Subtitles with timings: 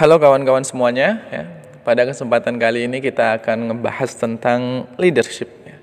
[0.00, 1.20] Halo kawan-kawan semuanya.
[1.28, 1.44] Ya.
[1.84, 5.52] Pada kesempatan kali ini kita akan ngebahas tentang leadership.
[5.60, 5.76] Ya.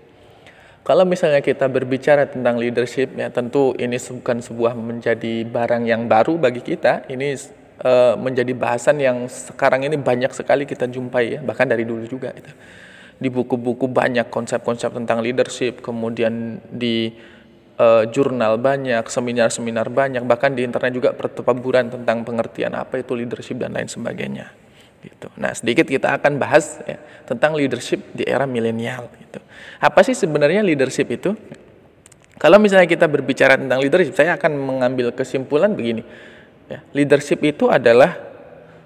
[0.81, 6.33] Kalau misalnya kita berbicara tentang leadership, ya tentu ini bukan sebuah menjadi barang yang baru
[6.33, 7.05] bagi kita.
[7.05, 7.37] Ini
[7.85, 12.33] uh, menjadi bahasan yang sekarang ini banyak sekali kita jumpai ya, bahkan dari dulu juga.
[12.33, 12.49] Gitu.
[13.21, 17.13] Di buku-buku banyak konsep-konsep tentang leadership, kemudian di
[17.77, 23.57] uh, jurnal banyak, seminar-seminar banyak, bahkan di internet juga pertempuran tentang pengertian apa itu leadership
[23.61, 24.51] dan lain sebagainya.
[24.97, 25.29] Gitu.
[25.37, 29.07] Nah, sedikit kita akan bahas ya, tentang leadership di era milenial.
[29.13, 29.39] Gitu.
[29.77, 31.37] Apa sih sebenarnya leadership itu?
[32.37, 36.05] Kalau misalnya kita berbicara tentang leadership, saya akan mengambil kesimpulan begini.
[36.69, 38.13] Ya, leadership itu adalah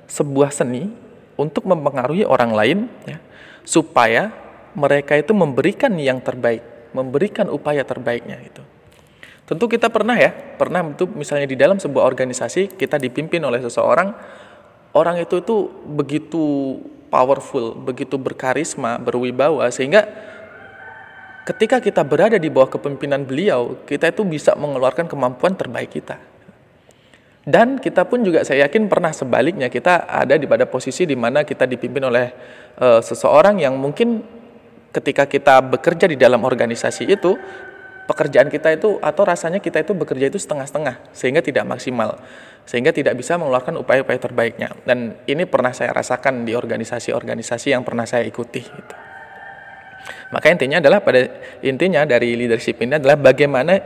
[0.07, 0.91] sebuah seni
[1.35, 3.17] untuk mempengaruhi orang lain, ya,
[3.65, 4.31] supaya
[4.71, 6.63] mereka itu memberikan yang terbaik,
[6.95, 8.63] memberikan upaya terbaiknya itu.
[9.51, 14.15] Tentu kita pernah ya, pernah itu misalnya di dalam sebuah organisasi kita dipimpin oleh seseorang,
[14.95, 16.79] orang itu itu begitu
[17.11, 20.07] powerful, begitu berkarisma, berwibawa sehingga
[21.43, 26.15] ketika kita berada di bawah kepemimpinan beliau, kita itu bisa mengeluarkan kemampuan terbaik kita.
[27.43, 31.43] Dan kita pun juga saya yakin pernah sebaliknya kita ada di pada posisi di mana
[31.43, 32.31] kita dipimpin oleh
[32.79, 34.23] uh, seseorang yang mungkin
[34.95, 37.35] ketika kita bekerja di dalam organisasi itu
[38.11, 42.19] pekerjaan kita itu atau rasanya kita itu bekerja itu setengah-setengah sehingga tidak maksimal
[42.67, 48.03] sehingga tidak bisa mengeluarkan upaya-upaya terbaiknya dan ini pernah saya rasakan di organisasi-organisasi yang pernah
[48.03, 48.95] saya ikuti gitu.
[50.35, 51.23] maka intinya adalah pada
[51.63, 53.79] intinya dari leadership ini adalah bagaimana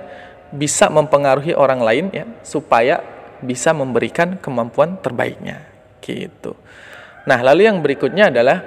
[0.49, 2.97] bisa mempengaruhi orang lain ya supaya
[3.45, 5.61] bisa memberikan kemampuan terbaiknya
[6.01, 6.57] gitu
[7.29, 8.57] nah lalu yang berikutnya adalah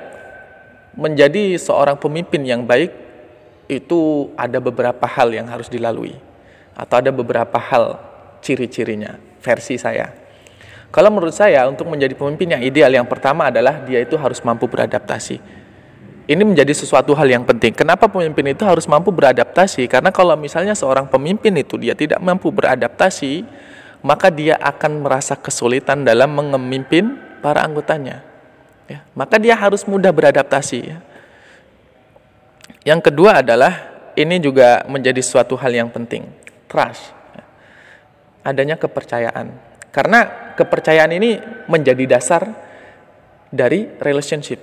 [0.94, 3.07] menjadi seorang pemimpin yang baik
[3.68, 6.16] itu ada beberapa hal yang harus dilalui
[6.72, 8.00] atau ada beberapa hal
[8.40, 10.08] ciri-cirinya versi saya.
[10.88, 14.64] Kalau menurut saya untuk menjadi pemimpin yang ideal yang pertama adalah dia itu harus mampu
[14.64, 15.36] beradaptasi.
[16.28, 17.72] Ini menjadi sesuatu hal yang penting.
[17.72, 19.88] Kenapa pemimpin itu harus mampu beradaptasi?
[19.88, 23.44] Karena kalau misalnya seorang pemimpin itu dia tidak mampu beradaptasi,
[24.04, 28.24] maka dia akan merasa kesulitan dalam memimpin para anggotanya.
[28.88, 30.78] Ya, maka dia harus mudah beradaptasi.
[30.84, 30.98] Ya.
[32.88, 33.72] Yang kedua adalah
[34.16, 36.24] ini juga menjadi suatu hal yang penting,
[36.64, 37.12] trust.
[38.40, 39.52] Adanya kepercayaan.
[39.92, 41.36] Karena kepercayaan ini
[41.68, 42.48] menjadi dasar
[43.52, 44.56] dari relationship.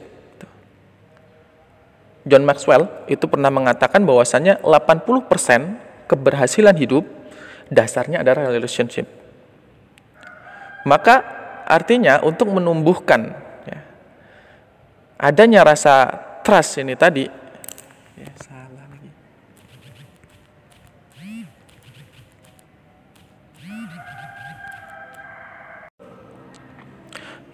[2.26, 7.06] John Maxwell itu pernah mengatakan bahwasannya 80% keberhasilan hidup
[7.70, 9.06] dasarnya adalah relationship.
[10.90, 11.22] Maka
[11.70, 13.38] artinya untuk menumbuhkan
[13.70, 13.80] ya,
[15.22, 16.10] adanya rasa
[16.42, 17.45] trust ini tadi
[18.16, 19.12] ya salah lagi.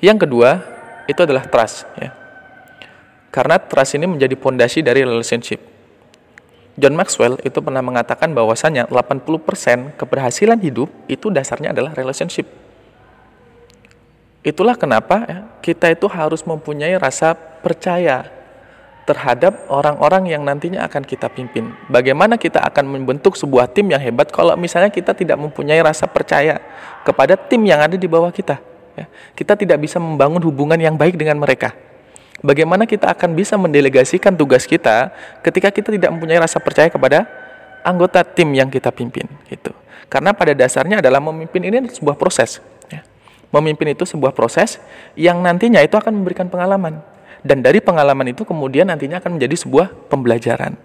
[0.01, 0.49] Yang kedua
[1.05, 2.09] itu adalah trust ya.
[3.29, 5.61] Karena trust ini menjadi pondasi dari relationship.
[6.75, 12.49] John Maxwell itu pernah mengatakan bahwasanya 80% keberhasilan hidup itu dasarnya adalah relationship.
[14.41, 18.41] Itulah kenapa ya, kita itu harus mempunyai rasa percaya
[19.01, 21.73] terhadap orang-orang yang nantinya akan kita pimpin.
[21.89, 26.62] Bagaimana kita akan membentuk sebuah tim yang hebat kalau misalnya kita tidak mempunyai rasa percaya
[27.01, 28.61] kepada tim yang ada di bawah kita.
[28.94, 29.06] Ya.
[29.34, 31.73] Kita tidak bisa membangun hubungan yang baik dengan mereka.
[32.41, 35.13] Bagaimana kita akan bisa mendelegasikan tugas kita
[35.45, 37.25] ketika kita tidak mempunyai rasa percaya kepada
[37.81, 39.25] anggota tim yang kita pimpin.
[39.50, 39.73] Gitu.
[40.09, 42.61] Karena pada dasarnya adalah memimpin ini sebuah proses.
[42.90, 43.01] Ya.
[43.50, 44.78] Memimpin itu sebuah proses
[45.17, 47.01] yang nantinya itu akan memberikan pengalaman
[47.41, 50.78] dan dari pengalaman itu kemudian nantinya akan menjadi sebuah pembelajaran.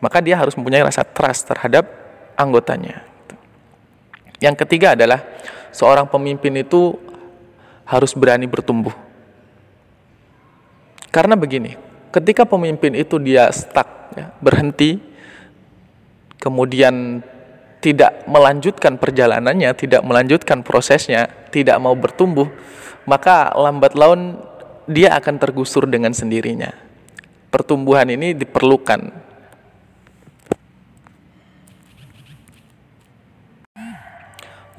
[0.00, 1.86] Maka dia harus mempunyai rasa trust terhadap
[2.34, 3.06] anggotanya.
[4.42, 5.22] Yang ketiga adalah
[5.70, 6.98] seorang pemimpin itu
[7.86, 8.94] harus berani bertumbuh.
[11.12, 11.76] Karena begini,
[12.08, 14.96] ketika pemimpin itu dia stuck, ya, berhenti,
[16.40, 17.20] kemudian
[17.84, 22.48] tidak melanjutkan perjalanannya, tidak melanjutkan prosesnya, tidak mau bertumbuh,
[23.04, 24.40] maka lambat laun
[24.86, 26.74] dia akan tergusur dengan sendirinya.
[27.52, 29.00] Pertumbuhan ini diperlukan.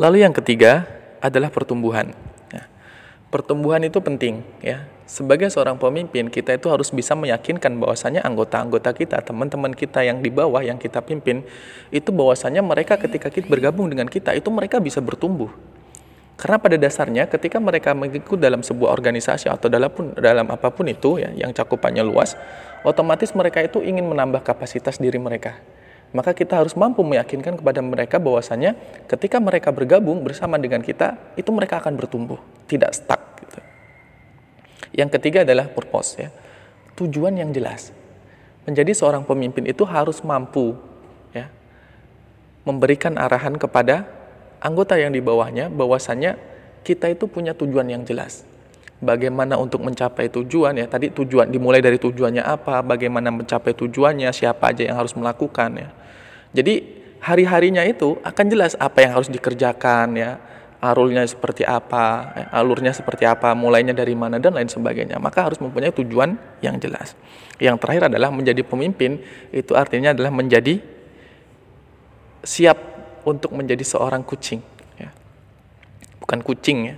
[0.01, 0.89] Lalu yang ketiga
[1.21, 2.11] adalah pertumbuhan.
[2.49, 2.65] Ya.
[3.29, 4.89] pertumbuhan itu penting ya.
[5.03, 10.33] Sebagai seorang pemimpin, kita itu harus bisa meyakinkan bahwasanya anggota-anggota kita, teman-teman kita yang di
[10.33, 11.45] bawah yang kita pimpin,
[11.93, 15.53] itu bahwasanya mereka ketika kita bergabung dengan kita, itu mereka bisa bertumbuh
[16.43, 20.83] karena pada dasarnya ketika mereka mengikut dalam sebuah organisasi atau dalam pun, dalam apa pun
[20.91, 22.35] itu ya yang cakupannya luas,
[22.83, 25.55] otomatis mereka itu ingin menambah kapasitas diri mereka.
[26.11, 28.75] Maka kita harus mampu meyakinkan kepada mereka bahwasanya
[29.07, 33.63] ketika mereka bergabung bersama dengan kita, itu mereka akan bertumbuh, tidak stuck gitu.
[34.99, 36.27] Yang ketiga adalah purpose ya.
[36.99, 37.95] Tujuan yang jelas.
[38.67, 40.75] Menjadi seorang pemimpin itu harus mampu
[41.31, 41.47] ya
[42.67, 44.22] memberikan arahan kepada
[44.63, 46.39] anggota yang di bawahnya bahwasannya
[46.87, 48.47] kita itu punya tujuan yang jelas.
[49.03, 54.71] Bagaimana untuk mencapai tujuan ya tadi tujuan dimulai dari tujuannya apa, bagaimana mencapai tujuannya, siapa
[54.71, 55.89] aja yang harus melakukan ya.
[56.55, 60.39] Jadi hari-harinya itu akan jelas apa yang harus dikerjakan ya,
[60.79, 65.19] alurnya seperti apa, ya, alurnya seperti apa, mulainya dari mana dan lain sebagainya.
[65.19, 67.19] Maka harus mempunyai tujuan yang jelas.
[67.59, 69.19] Yang terakhir adalah menjadi pemimpin
[69.51, 70.79] itu artinya adalah menjadi
[72.43, 72.92] siap
[73.23, 74.59] untuk menjadi seorang kucing
[74.99, 75.09] ya.
[76.19, 76.95] Bukan kucing ya,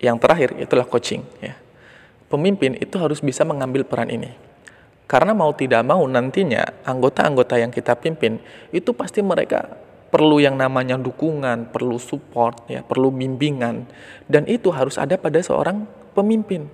[0.00, 1.54] Yang terakhir itulah coaching ya.
[2.32, 4.32] Pemimpin itu harus bisa mengambil peran ini.
[5.04, 8.40] Karena mau tidak mau nantinya anggota-anggota yang kita pimpin
[8.72, 9.68] itu pasti mereka
[10.08, 13.84] perlu yang namanya dukungan, perlu support ya, perlu bimbingan
[14.30, 15.84] dan itu harus ada pada seorang
[16.16, 16.64] pemimpin.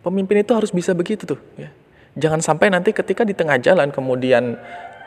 [0.00, 1.68] Pemimpin itu harus bisa begitu tuh ya.
[2.14, 4.54] Jangan sampai nanti ketika di tengah jalan kemudian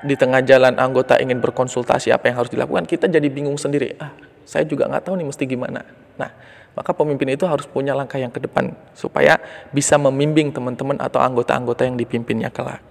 [0.04, 3.98] di tengah jalan anggota ingin berkonsultasi apa yang harus dilakukan, kita jadi bingung sendiri.
[3.98, 4.14] Ah,
[4.46, 5.82] saya juga nggak tahu nih mesti gimana.
[6.20, 6.30] Nah,
[6.78, 9.42] maka pemimpin itu harus punya langkah yang ke depan supaya
[9.74, 12.84] bisa membimbing teman-teman atau anggota-anggota yang dipimpinnya kelak.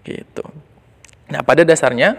[0.00, 0.40] Gitu.
[1.28, 2.16] Nah, pada dasarnya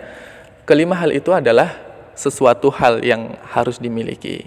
[0.69, 1.73] kelima hal itu adalah
[2.13, 4.45] sesuatu hal yang harus dimiliki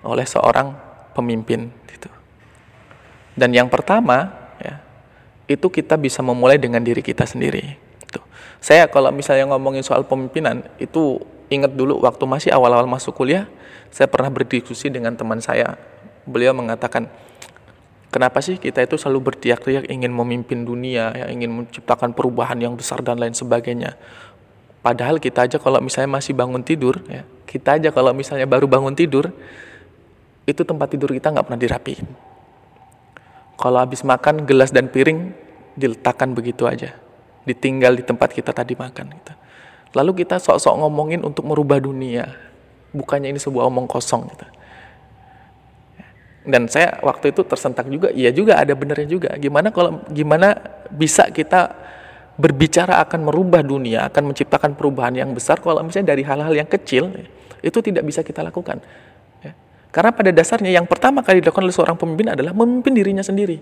[0.00, 0.72] oleh seorang
[1.12, 2.08] pemimpin gitu.
[3.36, 4.80] Dan yang pertama ya,
[5.48, 7.74] itu kita bisa memulai dengan diri kita sendiri.
[8.04, 8.20] Gitu.
[8.60, 11.18] Saya kalau misalnya ngomongin soal pemimpinan itu
[11.48, 13.48] ingat dulu waktu masih awal-awal masuk kuliah
[13.88, 15.76] saya pernah berdiskusi dengan teman saya.
[16.28, 17.08] Beliau mengatakan,
[18.12, 23.00] kenapa sih kita itu selalu berteriak-teriak ingin memimpin dunia, ya, ingin menciptakan perubahan yang besar
[23.00, 23.96] dan lain sebagainya.
[24.84, 28.92] Padahal kita aja kalau misalnya masih bangun tidur, ya, kita aja kalau misalnya baru bangun
[28.92, 29.32] tidur,
[30.48, 32.27] itu tempat tidur kita nggak pernah dirapiin.
[33.58, 35.34] Kalau habis makan, gelas dan piring
[35.74, 36.94] diletakkan begitu aja.
[37.42, 39.06] Ditinggal di tempat kita tadi makan.
[39.10, 39.32] Gitu.
[39.98, 42.48] Lalu kita sok-sok ngomongin untuk merubah dunia
[42.92, 44.46] bukannya ini sebuah omong kosong gitu.
[46.48, 49.30] Dan saya waktu itu tersentak juga, iya juga ada benernya juga.
[49.36, 50.56] Gimana kalau gimana
[50.88, 51.76] bisa kita
[52.40, 57.12] berbicara akan merubah dunia, akan menciptakan perubahan yang besar kalau misalnya dari hal-hal yang kecil
[57.60, 58.80] itu tidak bisa kita lakukan.
[59.88, 63.56] Karena pada dasarnya yang pertama kali dilakukan oleh seorang pemimpin adalah memimpin dirinya sendiri.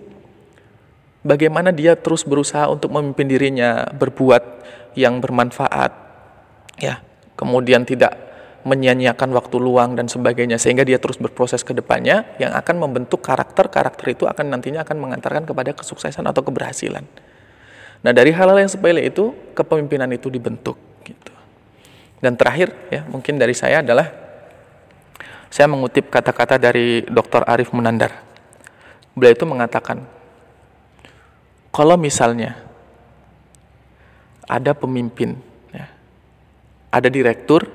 [1.27, 4.43] Bagaimana dia terus berusaha untuk memimpin dirinya berbuat
[4.95, 5.91] yang bermanfaat,
[6.79, 7.03] ya,
[7.35, 8.27] kemudian tidak
[8.67, 13.71] menyia-nyiakan waktu luang dan sebagainya sehingga dia terus berproses ke depannya yang akan membentuk karakter
[13.71, 17.07] karakter itu akan nantinya akan mengantarkan kepada kesuksesan atau keberhasilan.
[18.03, 20.75] Nah dari hal-hal yang sepele itu kepemimpinan itu dibentuk
[21.07, 21.31] gitu.
[22.19, 24.26] Dan terakhir ya mungkin dari saya adalah
[25.51, 27.47] saya mengutip kata-kata dari Dr.
[27.47, 28.13] Arif Munandar.
[29.17, 30.05] Beliau itu mengatakan
[31.73, 32.57] kalau misalnya
[34.47, 35.37] ada pemimpin,
[35.75, 35.87] ya,
[36.93, 37.69] ada direktur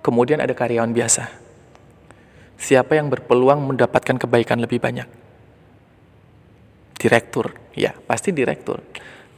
[0.00, 1.28] kemudian ada karyawan biasa.
[2.60, 5.08] Siapa yang berpeluang mendapatkan kebaikan lebih banyak?
[7.00, 8.84] Direktur, ya pasti direktur.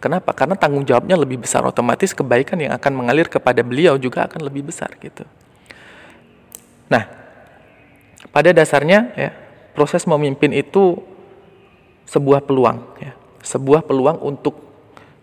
[0.03, 0.35] Kenapa?
[0.35, 4.67] Karena tanggung jawabnya lebih besar, otomatis kebaikan yang akan mengalir kepada beliau juga akan lebih
[4.67, 5.23] besar gitu.
[6.93, 7.09] Nah,
[8.29, 9.31] pada dasarnya ya
[9.73, 11.01] proses memimpin itu
[12.05, 14.61] sebuah peluang, ya, sebuah peluang untuk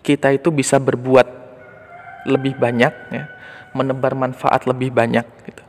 [0.01, 1.27] kita itu bisa berbuat
[2.25, 3.23] lebih banyak, ya,
[3.77, 5.63] menebar manfaat lebih banyak gitu.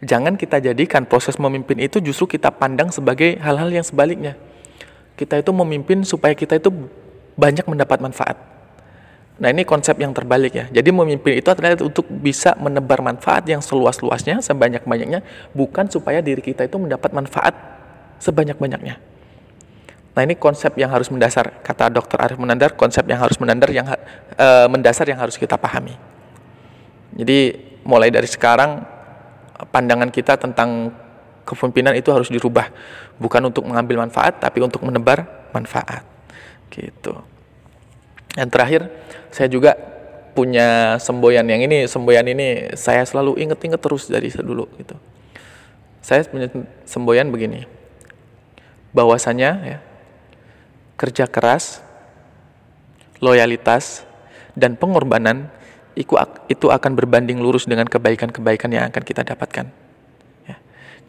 [0.00, 4.34] Jangan kita jadikan proses memimpin itu justru kita pandang sebagai hal-hal yang sebaliknya.
[5.14, 6.72] Kita itu memimpin supaya kita itu
[7.36, 8.40] banyak mendapat manfaat.
[9.40, 10.64] Nah ini konsep yang terbalik ya.
[10.68, 15.24] Jadi memimpin itu adalah untuk bisa menebar manfaat yang seluas-luasnya, sebanyak-banyaknya,
[15.56, 17.56] bukan supaya diri kita itu mendapat manfaat
[18.20, 19.00] sebanyak-banyaknya.
[20.12, 22.20] Nah ini konsep yang harus mendasar, kata Dr.
[22.20, 25.96] Arif Menandar, konsep yang harus menandar yang uh, mendasar yang harus kita pahami.
[27.16, 27.56] Jadi
[27.88, 28.84] mulai dari sekarang
[29.72, 30.92] pandangan kita tentang
[31.48, 32.68] kepemimpinan itu harus dirubah,
[33.16, 36.04] bukan untuk mengambil manfaat tapi untuk menebar manfaat.
[36.68, 37.39] Gitu.
[38.40, 38.82] Yang terakhir,
[39.28, 39.76] saya juga
[40.32, 44.96] punya semboyan yang ini, semboyan ini saya selalu inget-inget terus dari dulu gitu.
[46.00, 46.48] Saya punya
[46.88, 47.68] semboyan begini.
[48.96, 49.78] Bahwasanya ya,
[50.96, 51.84] kerja keras,
[53.20, 54.08] loyalitas
[54.56, 55.52] dan pengorbanan
[55.92, 59.68] itu akan berbanding lurus dengan kebaikan-kebaikan yang akan kita dapatkan.
[60.48, 60.56] Ya.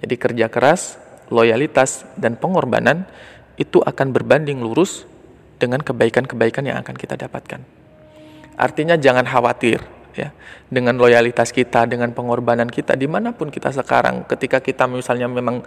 [0.04, 1.00] Jadi kerja keras,
[1.32, 3.08] loyalitas, dan pengorbanan
[3.56, 5.08] itu akan berbanding lurus
[5.62, 7.62] dengan kebaikan-kebaikan yang akan kita dapatkan.
[8.58, 10.34] Artinya jangan khawatir ya
[10.68, 15.64] dengan loyalitas kita dengan pengorbanan kita di mana pun kita sekarang ketika kita misalnya memang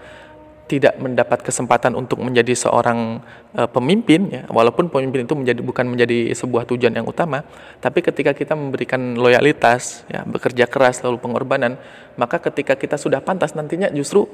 [0.65, 3.21] tidak mendapat kesempatan untuk menjadi seorang
[3.53, 7.45] uh, pemimpin ya walaupun pemimpin itu menjadi bukan menjadi sebuah tujuan yang utama
[7.85, 11.77] tapi ketika kita memberikan loyalitas ya bekerja keras lalu pengorbanan
[12.17, 14.25] maka ketika kita sudah pantas nantinya justru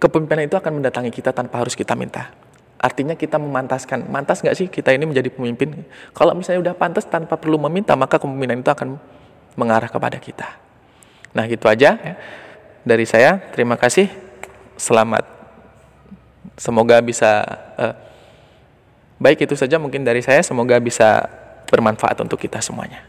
[0.00, 2.32] kepemimpinan itu akan mendatangi kita tanpa harus kita minta
[2.80, 5.84] artinya kita memantaskan mantas nggak sih kita ini menjadi pemimpin
[6.16, 8.96] kalau misalnya udah pantas tanpa perlu meminta maka kepemimpinan itu akan
[9.54, 10.48] mengarah kepada kita
[11.36, 12.14] nah gitu aja ya.
[12.80, 14.08] dari saya terima kasih
[14.80, 15.40] selamat
[16.60, 17.40] Semoga bisa
[17.80, 17.94] uh,
[19.16, 20.44] baik itu saja mungkin dari saya.
[20.44, 21.24] Semoga bisa
[21.68, 23.00] bermanfaat untuk kita semuanya.